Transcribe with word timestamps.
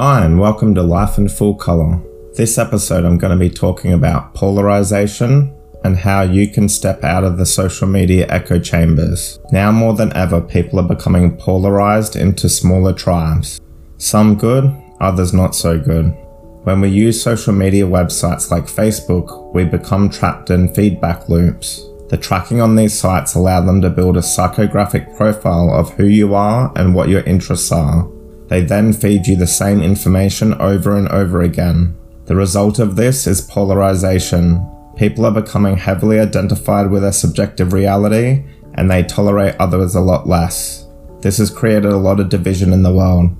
Hi, 0.00 0.24
and 0.24 0.38
welcome 0.38 0.76
to 0.76 0.82
Life 0.84 1.18
in 1.18 1.28
Full 1.28 1.56
Color. 1.56 2.00
This 2.36 2.56
episode, 2.56 3.04
I'm 3.04 3.18
going 3.18 3.36
to 3.36 3.36
be 3.36 3.50
talking 3.50 3.92
about 3.92 4.32
polarization 4.32 5.52
and 5.82 5.96
how 5.96 6.22
you 6.22 6.46
can 6.46 6.68
step 6.68 7.02
out 7.02 7.24
of 7.24 7.36
the 7.36 7.44
social 7.44 7.88
media 7.88 8.24
echo 8.28 8.60
chambers. 8.60 9.40
Now 9.50 9.72
more 9.72 9.94
than 9.94 10.16
ever, 10.16 10.40
people 10.40 10.78
are 10.78 10.86
becoming 10.86 11.36
polarized 11.36 12.14
into 12.14 12.48
smaller 12.48 12.92
tribes. 12.92 13.60
Some 13.96 14.36
good, 14.36 14.72
others 15.00 15.34
not 15.34 15.56
so 15.56 15.80
good. 15.80 16.14
When 16.62 16.80
we 16.80 16.90
use 16.90 17.20
social 17.20 17.52
media 17.52 17.84
websites 17.84 18.52
like 18.52 18.66
Facebook, 18.66 19.52
we 19.52 19.64
become 19.64 20.10
trapped 20.10 20.50
in 20.50 20.72
feedback 20.74 21.28
loops. 21.28 21.82
The 22.08 22.18
tracking 22.18 22.60
on 22.60 22.76
these 22.76 22.96
sites 22.96 23.34
allow 23.34 23.62
them 23.66 23.80
to 23.80 23.90
build 23.90 24.16
a 24.16 24.20
psychographic 24.20 25.16
profile 25.16 25.74
of 25.74 25.90
who 25.94 26.04
you 26.04 26.36
are 26.36 26.72
and 26.76 26.94
what 26.94 27.08
your 27.08 27.22
interests 27.22 27.72
are. 27.72 28.08
They 28.48 28.62
then 28.62 28.92
feed 28.92 29.26
you 29.26 29.36
the 29.36 29.46
same 29.46 29.82
information 29.82 30.54
over 30.54 30.96
and 30.96 31.08
over 31.08 31.42
again. 31.42 31.96
The 32.24 32.36
result 32.36 32.78
of 32.78 32.96
this 32.96 33.26
is 33.26 33.40
polarization. 33.40 34.66
People 34.96 35.26
are 35.26 35.40
becoming 35.42 35.76
heavily 35.76 36.18
identified 36.18 36.90
with 36.90 37.02
their 37.02 37.12
subjective 37.12 37.72
reality 37.72 38.44
and 38.74 38.90
they 38.90 39.02
tolerate 39.02 39.54
others 39.58 39.94
a 39.94 40.00
lot 40.00 40.26
less. 40.26 40.86
This 41.20 41.38
has 41.38 41.50
created 41.50 41.92
a 41.92 41.96
lot 41.96 42.20
of 42.20 42.28
division 42.28 42.72
in 42.72 42.82
the 42.82 42.92
world. 42.92 43.30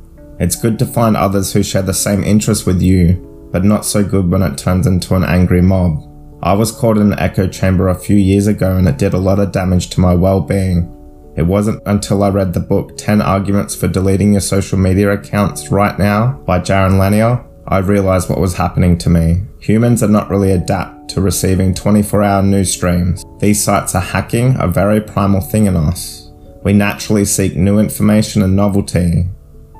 It's 0.40 0.56
good 0.56 0.78
to 0.78 0.86
find 0.86 1.16
others 1.16 1.52
who 1.52 1.62
share 1.62 1.82
the 1.82 1.94
same 1.94 2.22
interests 2.22 2.66
with 2.66 2.80
you, 2.80 3.48
but 3.52 3.64
not 3.64 3.84
so 3.84 4.04
good 4.04 4.30
when 4.30 4.42
it 4.42 4.58
turns 4.58 4.86
into 4.86 5.14
an 5.14 5.24
angry 5.24 5.62
mob. 5.62 6.02
I 6.42 6.52
was 6.52 6.70
caught 6.70 6.96
in 6.96 7.12
an 7.12 7.18
echo 7.18 7.48
chamber 7.48 7.88
a 7.88 7.94
few 7.94 8.16
years 8.16 8.46
ago 8.46 8.76
and 8.76 8.88
it 8.88 8.98
did 8.98 9.14
a 9.14 9.18
lot 9.18 9.38
of 9.38 9.52
damage 9.52 9.90
to 9.90 10.00
my 10.00 10.14
well 10.14 10.40
being. 10.40 10.94
It 11.38 11.46
wasn't 11.46 11.80
until 11.86 12.24
I 12.24 12.30
read 12.30 12.52
the 12.52 12.58
book 12.58 12.96
10 12.96 13.22
Arguments 13.22 13.76
for 13.76 13.86
Deleting 13.86 14.32
Your 14.32 14.40
Social 14.40 14.76
Media 14.76 15.12
Accounts 15.12 15.70
Right 15.70 15.96
Now 15.96 16.32
by 16.44 16.58
Jaron 16.58 16.98
Lanier 16.98 17.44
I 17.68 17.78
realized 17.78 18.28
what 18.28 18.40
was 18.40 18.54
happening 18.54 18.98
to 18.98 19.10
me. 19.10 19.42
Humans 19.60 20.02
are 20.02 20.08
not 20.08 20.30
really 20.30 20.50
adapt 20.50 21.10
to 21.10 21.20
receiving 21.20 21.74
24 21.74 22.22
hour 22.24 22.42
news 22.42 22.72
streams. 22.72 23.24
These 23.38 23.62
sites 23.62 23.94
are 23.94 24.00
hacking 24.00 24.56
a 24.58 24.66
very 24.66 25.00
primal 25.00 25.40
thing 25.40 25.66
in 25.66 25.76
us. 25.76 26.32
We 26.64 26.72
naturally 26.72 27.24
seek 27.24 27.54
new 27.54 27.78
information 27.78 28.42
and 28.42 28.56
novelty. 28.56 29.28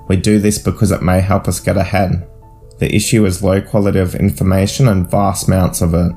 We 0.06 0.16
do 0.16 0.38
this 0.38 0.58
because 0.58 0.92
it 0.92 1.02
may 1.02 1.20
help 1.20 1.48
us 1.48 1.58
get 1.58 1.76
ahead. 1.76 2.28
The 2.78 2.94
issue 2.94 3.24
is 3.24 3.42
low 3.42 3.60
quality 3.60 3.98
of 3.98 4.14
information 4.14 4.86
and 4.86 5.10
vast 5.10 5.48
amounts 5.48 5.80
of 5.80 5.94
it. 5.94 6.12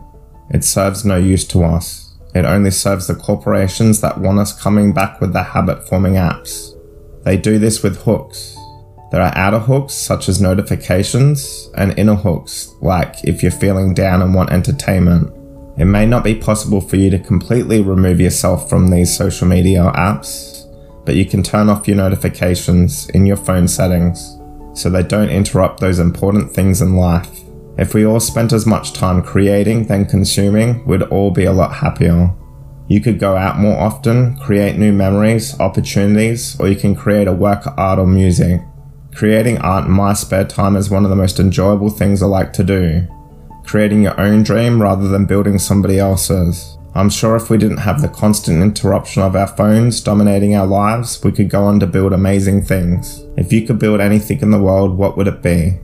It 0.51 0.63
serves 0.63 1.03
no 1.03 1.15
use 1.15 1.47
to 1.47 1.63
us. 1.63 2.10
It 2.33 2.45
only 2.45 2.71
serves 2.71 3.07
the 3.07 3.15
corporations 3.15 4.01
that 4.01 4.19
want 4.19 4.39
us 4.39 4.59
coming 4.59 4.93
back 4.93 5.19
with 5.19 5.33
the 5.33 5.43
habit 5.43 5.87
forming 5.87 6.13
apps. 6.13 6.77
They 7.23 7.37
do 7.37 7.59
this 7.59 7.83
with 7.83 8.03
hooks. 8.03 8.55
There 9.11 9.21
are 9.21 9.35
outer 9.35 9.59
hooks 9.59 9.93
such 9.93 10.29
as 10.29 10.39
notifications 10.39 11.69
and 11.75 11.97
inner 11.99 12.15
hooks 12.15 12.73
like 12.81 13.15
if 13.25 13.43
you're 13.43 13.51
feeling 13.51 13.93
down 13.93 14.21
and 14.21 14.33
want 14.33 14.51
entertainment. 14.51 15.33
It 15.77 15.85
may 15.85 16.05
not 16.05 16.23
be 16.23 16.35
possible 16.35 16.79
for 16.79 16.95
you 16.95 17.09
to 17.09 17.19
completely 17.19 17.81
remove 17.81 18.21
yourself 18.21 18.69
from 18.69 18.89
these 18.89 19.15
social 19.15 19.47
media 19.47 19.91
apps, 19.95 20.65
but 21.05 21.15
you 21.15 21.25
can 21.25 21.43
turn 21.43 21.69
off 21.69 21.87
your 21.87 21.97
notifications 21.97 23.09
in 23.09 23.25
your 23.25 23.37
phone 23.37 23.67
settings 23.67 24.37
so 24.73 24.89
they 24.89 25.03
don't 25.03 25.29
interrupt 25.29 25.81
those 25.81 25.99
important 25.99 26.51
things 26.51 26.81
in 26.81 26.95
life. 26.95 27.41
If 27.81 27.95
we 27.95 28.05
all 28.05 28.19
spent 28.19 28.53
as 28.53 28.67
much 28.67 28.93
time 28.93 29.23
creating 29.23 29.87
than 29.87 30.05
consuming, 30.05 30.85
we'd 30.85 31.01
all 31.01 31.31
be 31.31 31.45
a 31.45 31.51
lot 31.51 31.73
happier. 31.73 32.31
You 32.87 33.01
could 33.01 33.17
go 33.17 33.35
out 33.35 33.57
more 33.57 33.75
often, 33.75 34.37
create 34.37 34.77
new 34.77 34.91
memories, 34.91 35.59
opportunities, 35.59 36.55
or 36.59 36.67
you 36.67 36.75
can 36.75 36.93
create 36.93 37.27
a 37.27 37.33
work 37.33 37.65
of 37.65 37.73
art 37.79 37.97
or 37.97 38.05
music. 38.05 38.61
Creating 39.15 39.57
art 39.57 39.87
in 39.87 39.93
my 39.93 40.13
spare 40.13 40.45
time 40.45 40.75
is 40.75 40.91
one 40.91 41.05
of 41.05 41.09
the 41.09 41.15
most 41.15 41.39
enjoyable 41.39 41.89
things 41.89 42.21
I 42.21 42.27
like 42.27 42.53
to 42.53 42.63
do. 42.63 43.07
Creating 43.63 44.03
your 44.03 44.19
own 44.21 44.43
dream 44.43 44.79
rather 44.79 45.07
than 45.07 45.25
building 45.25 45.57
somebody 45.57 45.97
else's. 45.97 46.77
I'm 46.93 47.09
sure 47.09 47.35
if 47.35 47.49
we 47.49 47.57
didn't 47.57 47.77
have 47.77 48.03
the 48.03 48.09
constant 48.09 48.61
interruption 48.61 49.23
of 49.23 49.35
our 49.35 49.47
phones 49.47 50.01
dominating 50.01 50.53
our 50.53 50.67
lives, 50.67 51.23
we 51.23 51.31
could 51.31 51.49
go 51.49 51.63
on 51.63 51.79
to 51.79 51.87
build 51.87 52.13
amazing 52.13 52.61
things. 52.63 53.25
If 53.37 53.51
you 53.51 53.65
could 53.65 53.79
build 53.79 54.01
anything 54.01 54.41
in 54.41 54.51
the 54.51 54.61
world, 54.61 54.95
what 54.99 55.17
would 55.17 55.27
it 55.27 55.41
be? 55.41 55.79